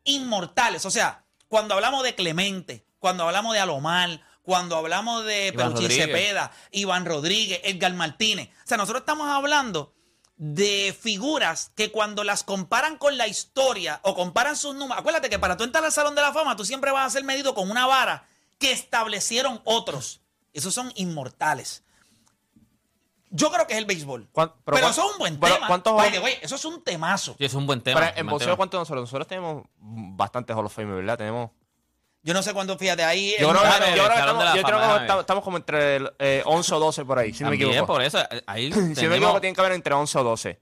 [0.03, 0.85] Inmortales.
[0.85, 5.89] O sea, cuando hablamos de Clemente, cuando hablamos de Alomar, cuando hablamos de Iván Peruchín
[5.89, 6.05] Rodríguez.
[6.07, 8.49] Cepeda, Iván Rodríguez, Edgar Martínez.
[8.63, 9.93] O sea, nosotros estamos hablando
[10.37, 15.39] de figuras que cuando las comparan con la historia o comparan sus números, acuérdate que
[15.39, 17.69] para tú entrar al Salón de la Fama, tú siempre vas a ser medido con
[17.71, 18.25] una vara
[18.59, 20.21] que establecieron otros.
[20.53, 21.83] Esos son inmortales.
[23.29, 24.29] Yo creo que es el béisbol.
[24.31, 25.67] ¿Cuán- Pero, pero eso es un buen pero tema.
[25.67, 27.35] ¿cuántos- way, eso es un temazo.
[27.37, 27.99] Sí, es un buen tema.
[27.99, 28.55] Pero en boxeo.
[28.55, 29.01] ¿cuántos nosotros?
[29.01, 31.17] Nosotros tenemos bastantes Hall of Fame, ¿verdad?
[31.17, 31.51] Tenemos.
[32.23, 33.33] Yo no sé cuándo, fíjate, ahí.
[33.39, 37.05] Yo creo, que, yo creo estamos, creo que como entre el, eh, 11 o 12
[37.05, 37.93] por ahí, si no me También, equivoco.
[37.93, 40.23] por eso, eh, ahí Si no me tenemos- equivoco, tienen que haber entre 11 o
[40.23, 40.59] 12.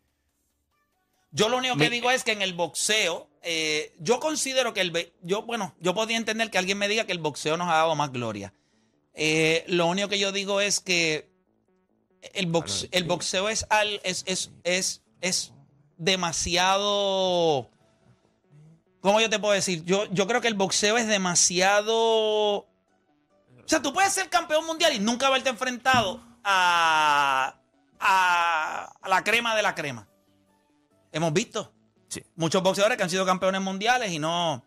[1.31, 4.81] Yo lo único que Mi- digo es que en el boxeo, eh, yo considero que
[4.81, 5.13] el.
[5.21, 7.95] Yo, bueno, yo podía entender que alguien me diga que el boxeo nos ha dado
[7.95, 8.53] más gloria.
[9.15, 11.29] Eh, lo único que yo digo es que
[12.33, 15.51] el, box- el boxeo es, al, es, es, es, es
[15.97, 17.69] demasiado.
[19.05, 19.83] ¿Cómo yo te puedo decir?
[19.85, 21.93] Yo, yo creo que el boxeo es demasiado.
[21.95, 22.65] O
[23.67, 27.55] sea, tú puedes ser campeón mundial y nunca haberte enfrentado a,
[27.99, 30.07] a, a la crema de la crema.
[31.11, 31.71] Hemos visto
[32.07, 32.23] Sí.
[32.35, 34.63] muchos boxeadores que han sido campeones mundiales y no.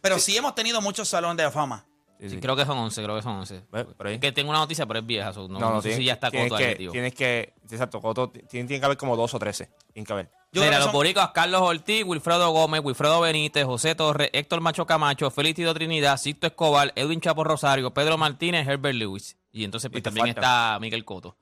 [0.00, 1.84] Pero sí, hemos tenido muchos salones de la fama.
[2.18, 2.40] Sí, Sí, sí.
[2.40, 3.62] creo que son 11, creo que son 11.
[3.70, 4.14] Ve, por ahí.
[4.14, 5.32] Es que tengo una noticia, pero es vieja.
[5.34, 6.88] so, no, No, no, sé si ya está Coto ahí.
[6.90, 9.68] Tienes que, exacto, Coto, tiene, tiene que haber como 2 o 13.
[9.92, 10.30] Tiene que haber.
[10.52, 14.86] Yo Mira, los son- boricuas, Carlos Ortiz, Wilfredo Gómez, Wilfredo Benítez, José Torres, Héctor Macho
[14.86, 19.36] Camacho, Félix Tido Trinidad, Sisto Escobar, Edwin Chapo Rosario, Pedro Martínez, Herbert Lewis.
[19.52, 21.36] Y entonces pues, Y también está Miguel Coto.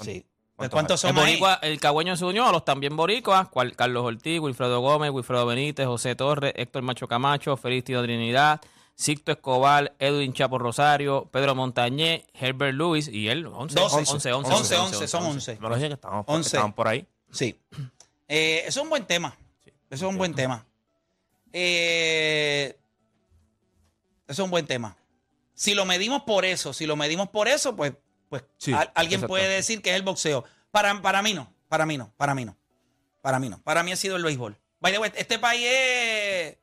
[0.00, 0.24] Sí.
[0.56, 1.24] ¿Cuántos ¿Cuántos El, son ahí?
[1.32, 5.86] boricua, el cagüeño se unió a los también boricuas, Carlos Ortiz, Wilfredo Gómez, Wilfredo Benítez,
[5.86, 8.60] José Torres, Héctor Macho Camacho, Félix Tido Trinidad,
[8.98, 13.96] Sixto Escobar, Edwin Chapo Rosario, Pedro Montañé, Herbert Lewis y él, 11, 12.
[13.96, 15.58] 11, 11, 11, 11, son 11.
[15.60, 16.48] Me lo dicen que estaban, que 11.
[16.48, 17.06] estaban por ahí.
[17.30, 17.56] Sí.
[18.26, 19.36] Eh, eso es un buen tema.
[19.88, 20.66] Eso es un buen tema.
[21.52, 22.76] Eh,
[24.26, 24.96] eso es un buen tema.
[25.54, 27.92] Si lo medimos por eso, si lo medimos por eso, pues,
[28.28, 30.44] pues Sí, al- alguien puede decir que es el boxeo.
[30.72, 32.56] Para, para mí no, para mí no, para mí no.
[33.22, 33.60] Para mí no.
[33.62, 34.56] Para mí ha sido el béisbol.
[34.80, 36.56] By the way, este país es-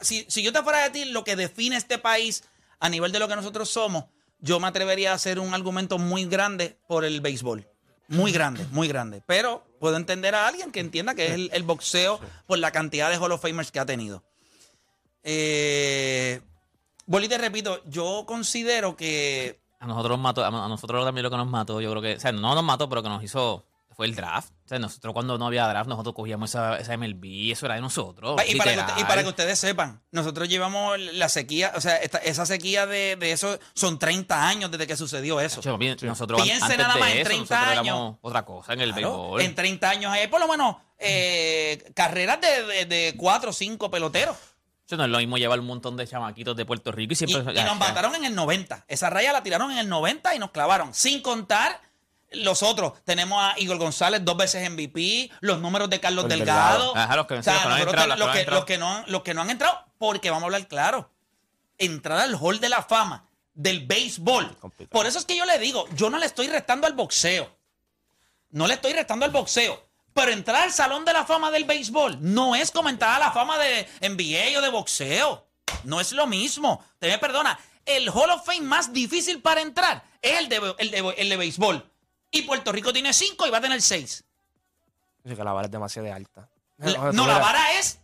[0.00, 2.44] si, si yo te fuera a decir lo que define este país
[2.80, 4.04] a nivel de lo que nosotros somos,
[4.40, 7.66] yo me atrevería a hacer un argumento muy grande por el béisbol.
[8.08, 9.22] Muy grande, muy grande.
[9.26, 13.10] Pero puedo entender a alguien que entienda que es el, el boxeo por la cantidad
[13.10, 14.22] de Hall of Famers que ha tenido.
[15.22, 16.40] Eh,
[17.06, 21.22] vuelvo y te repito, yo considero que A nosotros nos mató, a a nosotros también
[21.24, 23.22] lo que nos mató, yo creo que, o sea, no nos mató, pero que nos
[23.22, 24.52] hizo fue el draft.
[24.68, 27.80] O sea, nosotros cuando no había draft, nosotros cogíamos esa, esa MLB, eso era de
[27.80, 28.36] nosotros.
[28.36, 28.90] Pa- Y para, que, literal.
[28.90, 32.86] usted- y para que ustedes sepan, nosotros llevamos la sequía, o sea, esta- esa sequía
[32.86, 35.62] de, de eso son 30 años desde que sucedió eso.
[35.78, 38.16] Pi- Nosotros Piense antes nada de más en eso, 30 nosotros años.
[38.20, 39.40] otra cosa en el Claro, béisbol.
[39.40, 43.90] en 30 años hay por lo menos eh, carreras de, de, de 4 o 5
[43.90, 44.36] peloteros.
[44.86, 47.16] Eso no es lo mismo llevar un montón de chamaquitos de Puerto Rico y Y,
[47.16, 47.52] siempre...
[47.58, 48.84] y nos mataron en el 90.
[48.88, 50.92] Esa raya la tiraron en el 90 y nos clavaron.
[50.94, 51.80] Sin contar
[52.32, 52.92] los otros.
[53.04, 56.92] Tenemos a Igor González dos veces MVP, los números de Carlos El Delgado.
[59.06, 61.10] Los que- no han entrado, porque vamos a hablar claro.
[61.78, 64.56] Entrar al Hall de la Fama del béisbol.
[64.90, 67.56] Por eso es que yo le digo, yo no le estoy restando al boxeo.
[68.50, 69.86] No le estoy restando al boxeo.
[70.14, 73.88] Pero entrar al Salón de la Fama del béisbol no es a la fama de
[74.00, 75.46] NBA o de boxeo.
[75.84, 76.84] No es lo mismo.
[76.98, 77.58] Te me perdona.
[77.84, 81.36] El Hall of Fame más difícil para entrar es el de, el de, el de
[81.36, 81.87] béisbol.
[82.30, 84.24] Y Puerto Rico tiene cinco y va a tener seis.
[85.24, 86.48] Dice que la vara es demasiado alta.
[86.78, 88.00] La- no, la vara es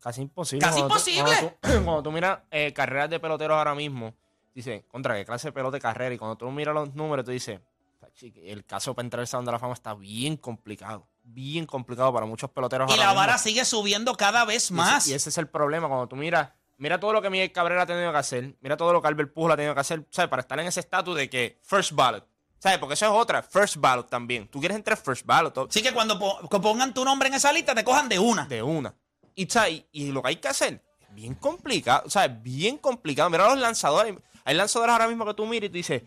[0.00, 0.64] Casi imposible.
[0.64, 1.22] Casi Cuando tú- imposible.
[1.40, 4.14] Cuando tú, cuando tú miras eh, carreras de peloteros ahora mismo,
[4.54, 6.14] dice, contra qué clase de pelota de carrera.
[6.14, 7.60] Y cuando tú miras los números, tú dices,
[8.00, 11.06] "Tachi, el caso para entrar al Salón de la Fama está bien complicado.
[11.24, 13.20] Bien complicado para muchos peloteros Y ahora la mismo.
[13.20, 15.08] vara sigue subiendo cada vez Y ese- más.
[15.08, 15.88] Y ese, es el problema.
[15.88, 18.92] Cuando tú miras, mira todo lo que Miguel Cabrera ha tenido que hacer, mira todo
[18.92, 20.28] lo que Albert Pujols ha tenido que hacer, ¿sabes?
[20.28, 22.24] Para estar en ese estatus de que first ballot.
[22.58, 22.78] ¿Sabes?
[22.78, 24.48] Porque eso es otra, first ballot también.
[24.48, 27.34] Tú quieres entrar first ballot todo- Así que cuando po- que pongan tu nombre en
[27.34, 28.46] esa lista, te cojan de una.
[28.46, 28.94] de una.
[29.34, 29.72] Y, ¿sabes?
[29.74, 32.02] y, y lo que hay que hacer es bien complicado.
[32.06, 33.28] O sea, es bien complicado.
[33.30, 34.16] Mira los lanzadores.
[34.44, 36.02] Hay lanzadores ahora mismo que tú miras y tú dices,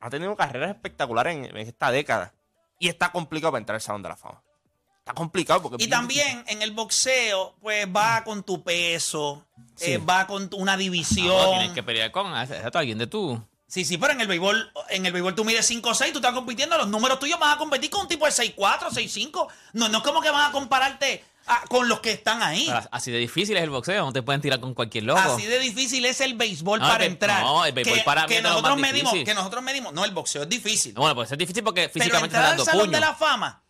[0.00, 2.32] ha tenido carreras espectaculares en, en esta década.
[2.78, 4.42] Y está complicado para entrar al Salón de la Fama.
[4.98, 5.76] Está complicado porque...
[5.76, 9.92] es Y bien también en el boxeo, pues va con tu peso, Sí.
[9.94, 11.26] eh, va con tu- una división.
[11.28, 13.42] No, tienes que pelear con exacto, alguien de tú.
[13.72, 16.76] Sí, sí, pero en el béisbol, en el béisbol tú mides 5-6, tú estás compitiendo,
[16.76, 19.46] los números tuyos vas a competir con un tipo de 6-4, 6-5.
[19.72, 22.66] No, no es como que van a compararte ah, con los que están ahí.
[22.66, 25.20] Pero así de difícil es el boxeo, no te pueden tirar con cualquier loco.
[25.20, 27.40] Así de difícil es el béisbol No, para el entrar.
[27.42, 29.24] no, el béisbol que, para mí que lo nosotros medimos, difícil.
[29.24, 30.92] que nosotros medimos, no, el boxeo es difícil.
[30.92, 32.98] Bueno, pues es difícil porque Pero físicamente entrar estás al Salón puño.
[32.98, 33.61] de la Fama,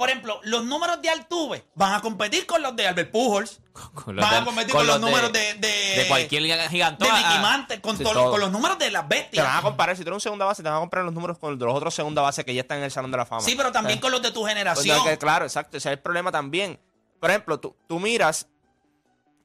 [0.00, 3.60] por ejemplo, los números de Altuve van a competir con los de Albert Pujols,
[3.94, 5.68] Con los van a de- competir con, los, números de, de,
[6.02, 7.04] de cualquier gigante.
[7.04, 8.30] de Mickey Mantle, con, Sí, todo- todo.
[8.32, 9.46] con los números de las Te bestias.
[9.46, 11.38] van a comparar, si tú eres un segunda base, te van a comparar los números
[11.38, 13.26] con los de los otros segunda base que ya están en el Salón de la
[13.26, 13.42] Fama.
[13.42, 14.96] Sí, pero también Eh, con los de tu pues, generación.
[14.98, 15.76] no, que claro, exacto.
[15.76, 16.80] Ese es el problema también.
[17.20, 18.48] Por ejemplo, tú, tú miras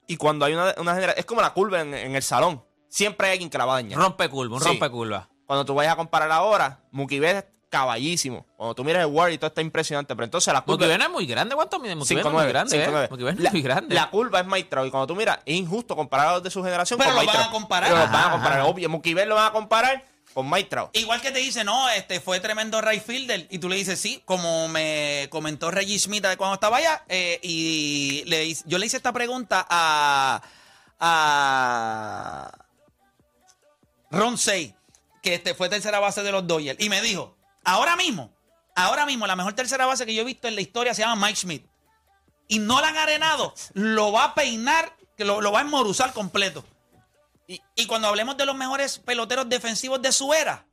[0.07, 1.19] y cuando hay una, una generación...
[1.19, 2.63] Es como la curva en, en el salón.
[2.87, 3.99] Siempre hay alguien que la va a dañar.
[3.99, 4.67] Rompe curva, un Sí.
[4.69, 5.29] rompe curva.
[5.45, 7.47] Cuando tú vayas a comparar ahora, Mookie Betts
[7.79, 8.45] caballísimo.
[8.55, 10.15] Cuando tú miras el War y todo está impresionante.
[10.15, 10.87] Pero entonces la curva...
[10.87, 11.55] No es muy grande.
[11.55, 12.27] ¿Cuánto mide Mookie Betts?
[12.27, 12.87] 5'9", No es muy grande, ¿eh?
[12.87, 13.09] 5'9".
[13.09, 13.95] Mookie Betts no la, es muy grande.
[13.95, 14.87] la curva es Trout.
[14.87, 17.21] Y cuando tú miras, es injusto comparar a los de su generación Pero con lo
[17.23, 17.89] Mike van a comparar.
[17.89, 18.59] Pero los van a comparar.
[18.59, 18.67] ajá.
[18.69, 18.87] Obvio,
[19.25, 20.95] lo van a comparar con Mike Trout.
[20.97, 23.47] Igual que te dice, no, este fue tremendo right fielder.
[23.49, 27.03] Y tú le dices, sí, como me comentó Reggie Smith de cuando estaba allá.
[27.07, 30.41] eh, y le, yo le hice esta pregunta a,
[30.99, 32.51] a
[34.11, 34.75] Ron Say,
[35.21, 36.79] que este fue tercera base de los Dodgers.
[36.83, 37.35] Y me dijo,
[37.65, 38.31] ahora mismo,
[38.75, 41.27] ahora mismo, la mejor tercera base que yo he visto en la historia se llama
[41.27, 41.65] Mike Smith.
[42.47, 46.13] Y no la han arenado, lo va a peinar, que lo, lo va a enmoruzar
[46.13, 46.63] completo.
[47.47, 50.65] Y, y cuando hablemos de los mejores peloteros defensivos de su era,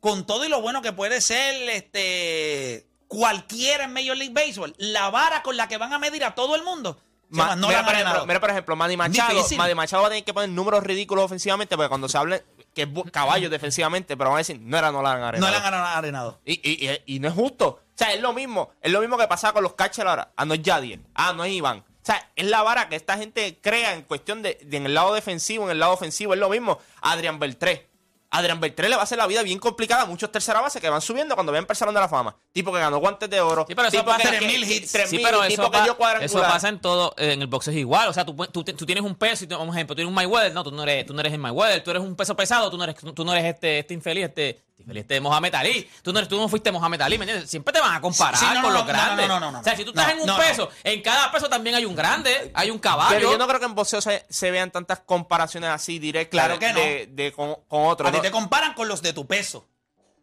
[0.00, 5.10] con todo y lo bueno que puede ser este cualquiera en Major League Baseball, la
[5.10, 7.94] vara con la que van a medir a todo el mundo, Ma- no mira, por
[7.94, 9.46] ejemplo, mira, por ejemplo, Manny Machado.
[9.56, 12.82] Manny Machado va a tener que poner números ridículos ofensivamente porque cuando se hable que
[12.82, 15.52] es caballo defensivamente, pero van a decir, no era, no la han no arenado.
[15.52, 16.40] la han arenado.
[16.44, 17.66] Y, y, y- y no es justo.
[17.68, 18.70] O sea, es lo mismo.
[18.80, 20.32] Es lo mismo que pasaba con los catchers ahora.
[20.36, 21.00] Ah, no es Yadier.
[21.14, 21.78] Ah, no es Iván.
[21.78, 24.94] O sea, es la vara que esta gente crea en cuestión de, de en el
[24.94, 26.34] lado defensivo, en el lado ofensivo.
[26.34, 26.78] Es lo mismo.
[27.00, 27.88] Adrián Beltré.
[28.36, 30.88] Adrián Beltré le va a hacer la vida bien complicada a muchos tercera base que
[30.90, 32.36] van subiendo cuando ven el Salón de la Fama.
[32.52, 33.64] Tipo que ganó guantes de oro.
[33.68, 34.92] Sí, pero eso tipo pasa- que, 3.000 hits.
[34.94, 36.22] 3.000, Sí, pero tipo eso, que cuadrangular.
[36.24, 38.08] eso pasa en todo, en el boxeo es igual.
[38.08, 40.08] O sea, tú, pu- tú, tú tienes un peso y tú, un ejemplo, tú eres
[40.08, 42.34] un Mayweather, no, tú no eres, tú no eres el Mayweather, tú eres un peso
[42.34, 45.88] pesado, tú no eres, tú no eres este, este infeliz, este, este este Mohamed Ali.
[46.02, 47.48] Tú no, tú no fuiste Mohamed Ali, ¿me entiendes?
[47.50, 49.28] Siempre te van a comparar Sí, sí, no, con no, los grandes.
[49.28, 50.42] no, no, no, o sea, si tú estás no, en un no, no.
[50.42, 53.14] peso, en cada peso también hay un grande, hay un caballo.
[53.16, 56.58] Pero yo no creo que en boxeo se, se vean tantas comparaciones así directas Claro
[56.58, 56.78] que no.
[56.80, 58.08] de, de- con, con otros.
[58.08, 59.66] A ti te comparan con los de tu peso.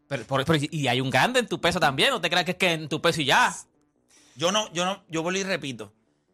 [0.07, 2.51] Pero- por- pero- y hay un grande en tu peso también, no te creas que
[2.51, 3.55] es que en tu peso y ya.
[4.35, 5.93] Yo no, yo no, yo vuelvo y repito.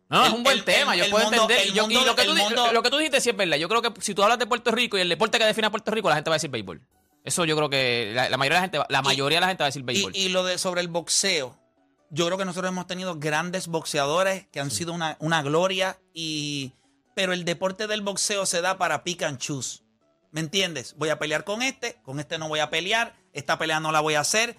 [0.09, 1.67] No, es un buen el- tema, el- yo el puedo mundo- entender.
[1.67, 3.57] Y yo- y mundo- lo, que tú, mundo- lo que tú dijiste sí es verdad.
[3.57, 5.69] Yo creo que si tú hablas de Puerto Rico y el deporte que define a
[5.69, 6.81] Puerto Rico, la gente va a decir béisbol.
[7.27, 9.61] Eso yo creo que la, la mayoría de la gente, la mayoría de la gente
[9.61, 10.15] va a decir béisbol.
[10.15, 11.59] Y, y lo de sobre el boxeo,
[12.09, 16.71] yo creo que nosotros hemos tenido grandes boxeadores que han sido una, una gloria, y,
[17.15, 19.81] pero el deporte del boxeo se da para pick and choose.
[20.31, 20.95] ¿Me entiendes?
[20.97, 23.99] Voy a pelear con este, con este no voy a pelear, esta pelea no la
[23.99, 24.55] voy a hacer,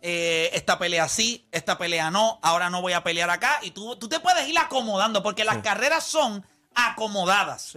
[0.00, 3.96] eh, esta pelea sí, esta pelea no, ahora no voy a pelear acá, y tú,
[3.96, 6.46] tú te puedes ir acomodando, porque las carreras son
[6.76, 7.76] acomodadas.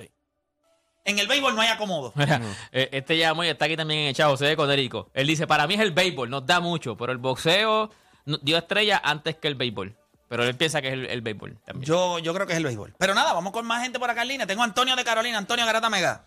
[1.08, 2.12] En el béisbol no hay acomodo.
[2.16, 2.42] Mira,
[2.74, 5.10] eh, este llamó y está aquí también en el chat, José de Conérico.
[5.14, 7.90] Él dice, para mí es el béisbol, nos da mucho, pero el boxeo
[8.26, 9.96] dio estrella antes que el béisbol.
[10.28, 11.88] Pero él piensa que es el, el béisbol también.
[11.88, 12.94] Yo, yo creo que es el béisbol.
[12.98, 14.46] Pero nada, vamos con más gente por acá en línea.
[14.46, 15.38] Tengo a Antonio de Carolina.
[15.38, 16.26] Antonio Garata Mega.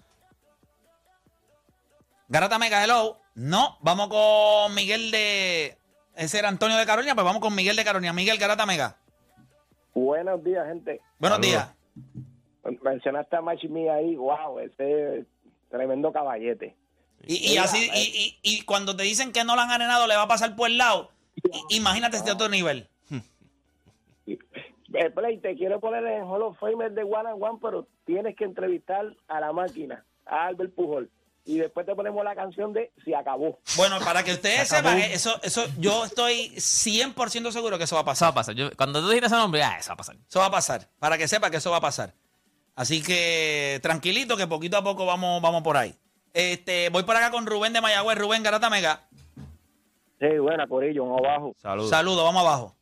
[2.28, 3.18] Garata Mega, hello.
[3.34, 5.76] No, vamos con Miguel de.
[6.16, 8.14] Ese era Antonio de Carolina, pues vamos con Miguel de Carolina.
[8.14, 8.96] Miguel Garata Mega.
[9.92, 11.02] Buenos días, gente.
[11.18, 11.64] Buenos Saludos.
[11.64, 11.79] días.
[12.82, 15.24] Mencionaste a Machimi ahí, wow, ese
[15.70, 16.76] tremendo caballete.
[17.26, 20.16] Y, y así, y, y- y cuando te dicen que no lo han arenado, le
[20.16, 21.10] va a pasar por el lado.
[21.70, 22.88] Imagínate este otro nivel.
[24.92, 28.34] Eh, Play, te quiero poner en Hall of Fame de One and One, pero tienes
[28.36, 31.08] que entrevistar a la máquina, a Albert Pujol.
[31.44, 33.60] Y después te ponemos la canción de Se acabó.
[33.76, 38.00] Bueno, para que ustedes sepan, eh, eso, eso, yo estoy 100% seguro que eso va
[38.00, 38.26] a Eso pasar.
[38.26, 38.54] va a pasar.
[38.56, 40.16] Yo- cuando tú dijiste ese nombre, ah, eso va a pasar.
[40.28, 40.88] Eso va a pasar.
[40.98, 42.12] Para que sepa que eso va a pasar.
[42.80, 45.92] Así que tranquilito que poquito a poco vamos, vamos por ahí.
[46.32, 48.16] Este, voy por acá con Rubén de Mayagüez.
[48.16, 49.02] Rubén Garata Mega.
[50.18, 51.52] Sí, buena, Corillo, un abajo.
[51.58, 51.90] Saludos.
[51.90, 52.74] Saludos, vamos abajo.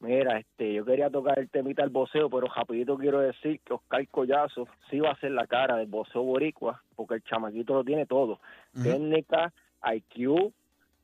[0.00, 4.04] Mira, este, yo quería tocar el temita del boceo, pero rapidito quiero decir que Oscar
[4.08, 8.06] Collazo sí va a ser la cara del boceo boricua, porque el chamaquito lo tiene
[8.06, 8.40] todo.
[8.82, 9.52] Técnica,
[9.94, 10.52] IQ,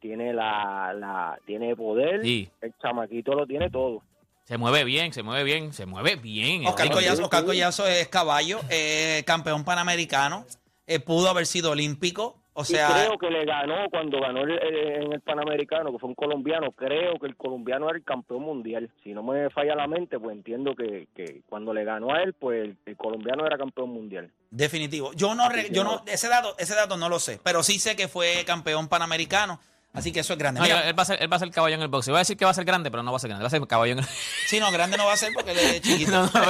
[0.00, 2.48] tiene la, la, tiene poder, Sí.
[2.60, 4.02] el chamaquito lo tiene todo.
[4.46, 6.66] Se mueve bien, se mueve bien, se mueve bien.
[6.66, 7.44] Oscar Collazo, Oscar.
[7.44, 10.46] Collazo es caballo, eh, campeón panamericano.
[10.88, 12.38] eh, pudo haber sido olímpico.
[12.52, 15.98] O y sea, creo que le ganó cuando ganó el- el- en el Panamericano, que
[15.98, 16.70] fue un colombiano.
[16.70, 18.88] Creo que el colombiano era el campeón mundial.
[19.02, 22.32] Si no me falla la mente, pues entiendo que, que cuando le ganó a él,
[22.34, 24.30] pues el, el colombiano era campeón mundial.
[24.50, 25.12] definitivo.
[25.14, 27.96] Yo no, re- yo no, ese dato, ese dato no lo sé, pero sí sé
[27.96, 29.58] que fue campeón panamericano.
[29.92, 30.60] Así que eso es grande.
[30.60, 32.12] No, Mira, él, va a ser, él va a ser caballo en el boxeo.
[32.12, 33.42] Voy a decir que va a ser grande, pero no va a ser grande.
[33.44, 34.04] Va a ser caballo en el
[34.48, 36.10] Sí, no, grande no va a ser porque él es chiquito.
[36.12, 36.42] No, no, Pero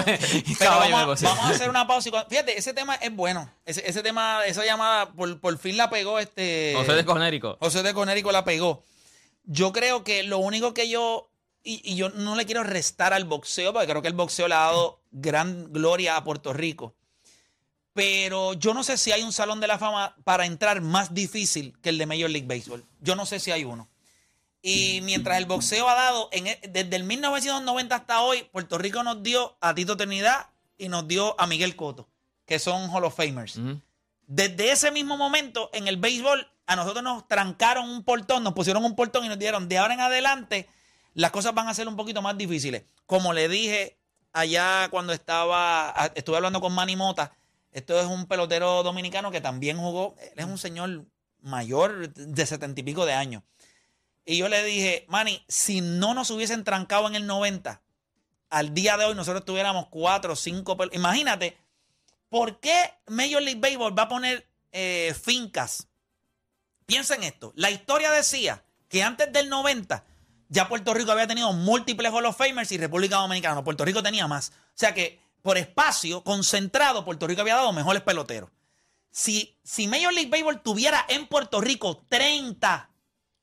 [0.58, 1.28] caballo en el vamos, a- boxeo.
[1.28, 2.08] vamos a hacer una pausa.
[2.08, 3.48] y cuando- fíjate, ese tema es bueno.
[3.64, 6.72] Ese, ese tema, esa llamada, por, por fin la pegó este.
[6.76, 7.56] José de Conérico.
[7.60, 8.84] José de Conérico la pegó.
[9.44, 11.30] Yo creo que lo único que yo.
[11.62, 14.54] Y, y yo no le quiero restar al boxeo, porque creo que el boxeo le
[14.54, 16.94] ha dado gran gloria a Puerto Rico.
[17.96, 21.74] Pero yo no sé si hay un salón de la fama para entrar más difícil
[21.80, 22.84] que el de Major League Baseball.
[23.00, 23.88] Yo no sé si hay uno.
[24.60, 29.02] Y mientras el boxeo ha dado, en e- desde el 1990 hasta hoy, Puerto Rico
[29.02, 32.06] nos dio a Tito Trinidad y nos dio a Miguel Coto,
[32.44, 33.58] que son Hall of Famers.
[34.26, 38.84] Desde ese mismo momento, en el béisbol, a nosotros nos trancaron un portón, nos pusieron
[38.84, 40.68] un portón y nos dijeron, de ahora en adelante,
[41.14, 42.82] las cosas van a ser un poquito más difíciles.
[43.06, 43.96] Como le dije
[44.34, 47.32] allá cuando estaba, estuve hablando con Manny Mota,
[47.76, 51.04] esto es un pelotero dominicano que también jugó, él es un señor
[51.42, 53.42] mayor de setenta y pico de años.
[54.24, 57.82] Y yo le dije, Manny, si no nos hubiesen trancado en el 90,
[58.48, 60.74] al día de hoy nosotros tuviéramos cuatro o cinco.
[60.92, 61.58] Imagínate,
[62.30, 65.86] ¿por qué Major League Baseball va a poner eh, fincas?
[66.86, 67.52] Piensa en esto.
[67.56, 70.02] La historia decía que antes del 90
[70.48, 73.62] ya Puerto Rico había tenido múltiples Hall of Famers y República Dominicana.
[73.62, 74.48] Puerto Rico tenía más.
[74.48, 78.50] O sea que por espacio concentrado, Puerto Rico había dado mejores peloteros.
[79.12, 82.90] Si, si Major League Baseball tuviera en Puerto Rico 30,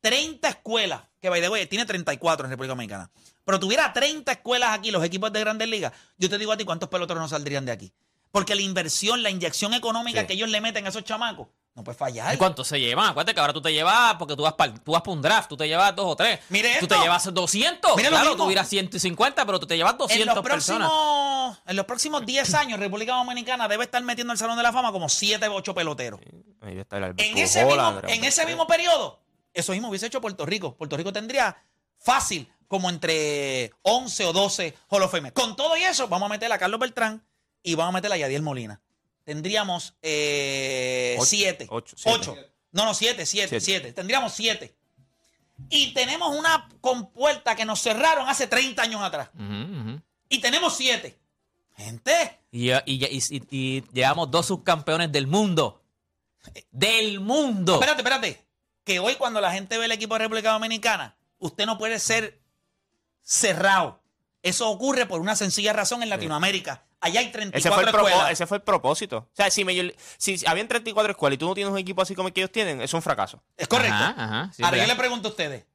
[0.02, 3.10] 30 escuelas, que by the way, tiene 34 en República Dominicana,
[3.46, 6.66] pero tuviera 30 escuelas aquí, los equipos de grandes ligas, yo te digo a ti
[6.66, 7.94] cuántos peloteros no saldrían de aquí.
[8.32, 10.28] Porque la inversión, la inyección económica Sí.
[10.28, 12.34] que ellos le meten a esos chamacos, no puede fallar.
[12.34, 13.10] ¿Y cuánto se llevan?
[13.10, 15.50] Acuérdate que ahora tú te llevas, porque tú vas para tú vas pa un draft,
[15.50, 16.40] tú te llevas dos o tres.
[16.50, 16.96] Mire Tú esto.
[16.96, 17.96] te llevas 200.
[17.96, 18.46] Mire lo claro, mismo.
[18.46, 20.88] tú irás 150, pero tú te llevas en 200 los, personas.
[20.88, 24.72] próximos, en los próximos 10 años, República Dominicana debe estar metiendo al Salón de la
[24.72, 26.20] Fama como 7 o 8 peloteros.
[26.62, 29.20] Ahí está el En ese, mismo, en ese mismo periodo,
[29.54, 30.76] eso mismo hubiese hecho Puerto Rico.
[30.76, 31.58] Puerto Rico tendría
[31.98, 35.16] fácil como entre 11 o 12 Hall of.
[35.34, 37.26] Con todo y eso, vamos a meter a Carlos Beltrán
[37.64, 38.82] y vamos a meter a Yadiel Molina.
[39.24, 41.18] Tendríamos 7.
[41.20, 41.68] Ocho, siete.
[41.70, 42.18] ocho, siete.
[42.20, 42.36] Ocho.
[42.72, 43.62] No, no, 7, 7, Siete.
[43.66, 43.94] 7.
[43.94, 44.76] Tendríamos 7.
[45.70, 49.30] Y tenemos una compuerta que nos cerraron hace 30 años atrás.
[50.30, 51.18] Y tenemos 7.
[51.76, 55.82] Gente, y- y- y llevamos dos subcampeones del mundo.
[56.72, 57.76] Del mundo.
[57.76, 58.44] Espérate, espérate.
[58.84, 62.40] Que hoy cuando la gente ve el equipo de República Dominicana, usted no puede ser
[63.22, 64.02] cerrado.
[64.44, 66.84] Eso ocurre por una sencilla razón en Latinoamérica.
[67.04, 68.32] Allá hay 34 Ese fue, el propo- escuelas.
[68.32, 69.18] ese fue el propósito.
[69.18, 72.16] O sea, si, Major- si habían 34 escuelas y tú no tienes un equipo así
[72.16, 73.44] como el que ellos tienen, es un fracaso.
[73.58, 73.94] Es correcto.
[73.96, 75.66] Ajá, ajá, sí, Ahora yo le pregunto a ustedes,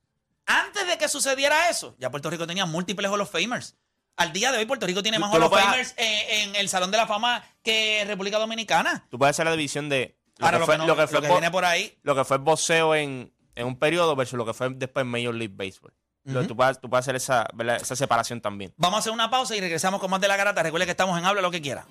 [0.46, 3.76] antes de que sucediera eso, ya Puerto Rico tenía múltiples Hall of Famers.
[4.16, 6.90] Al día de hoy Puerto Rico tiene más Hall of Famers en, en el Salón
[6.90, 9.06] de la Fama que República Dominicana.
[9.10, 11.06] Tú puedes hacer la división de lo Ahora que lo fue, que, no- lo que
[11.06, 13.78] fue lo que bo- viene por ahí, lo que fue el boxeo en, en un
[13.78, 15.92] periodo versus lo que fue después en Major League Baseball.
[16.36, 16.46] Ujú.
[16.46, 17.46] tú, puedes, tú puedes hacer esa,
[17.80, 18.72] esa separación también.
[18.76, 20.62] vamos a hacer una pausa y regresamos con más de la garata.
[20.62, 21.86] Recuerde que estamos en Habla lo que quiera.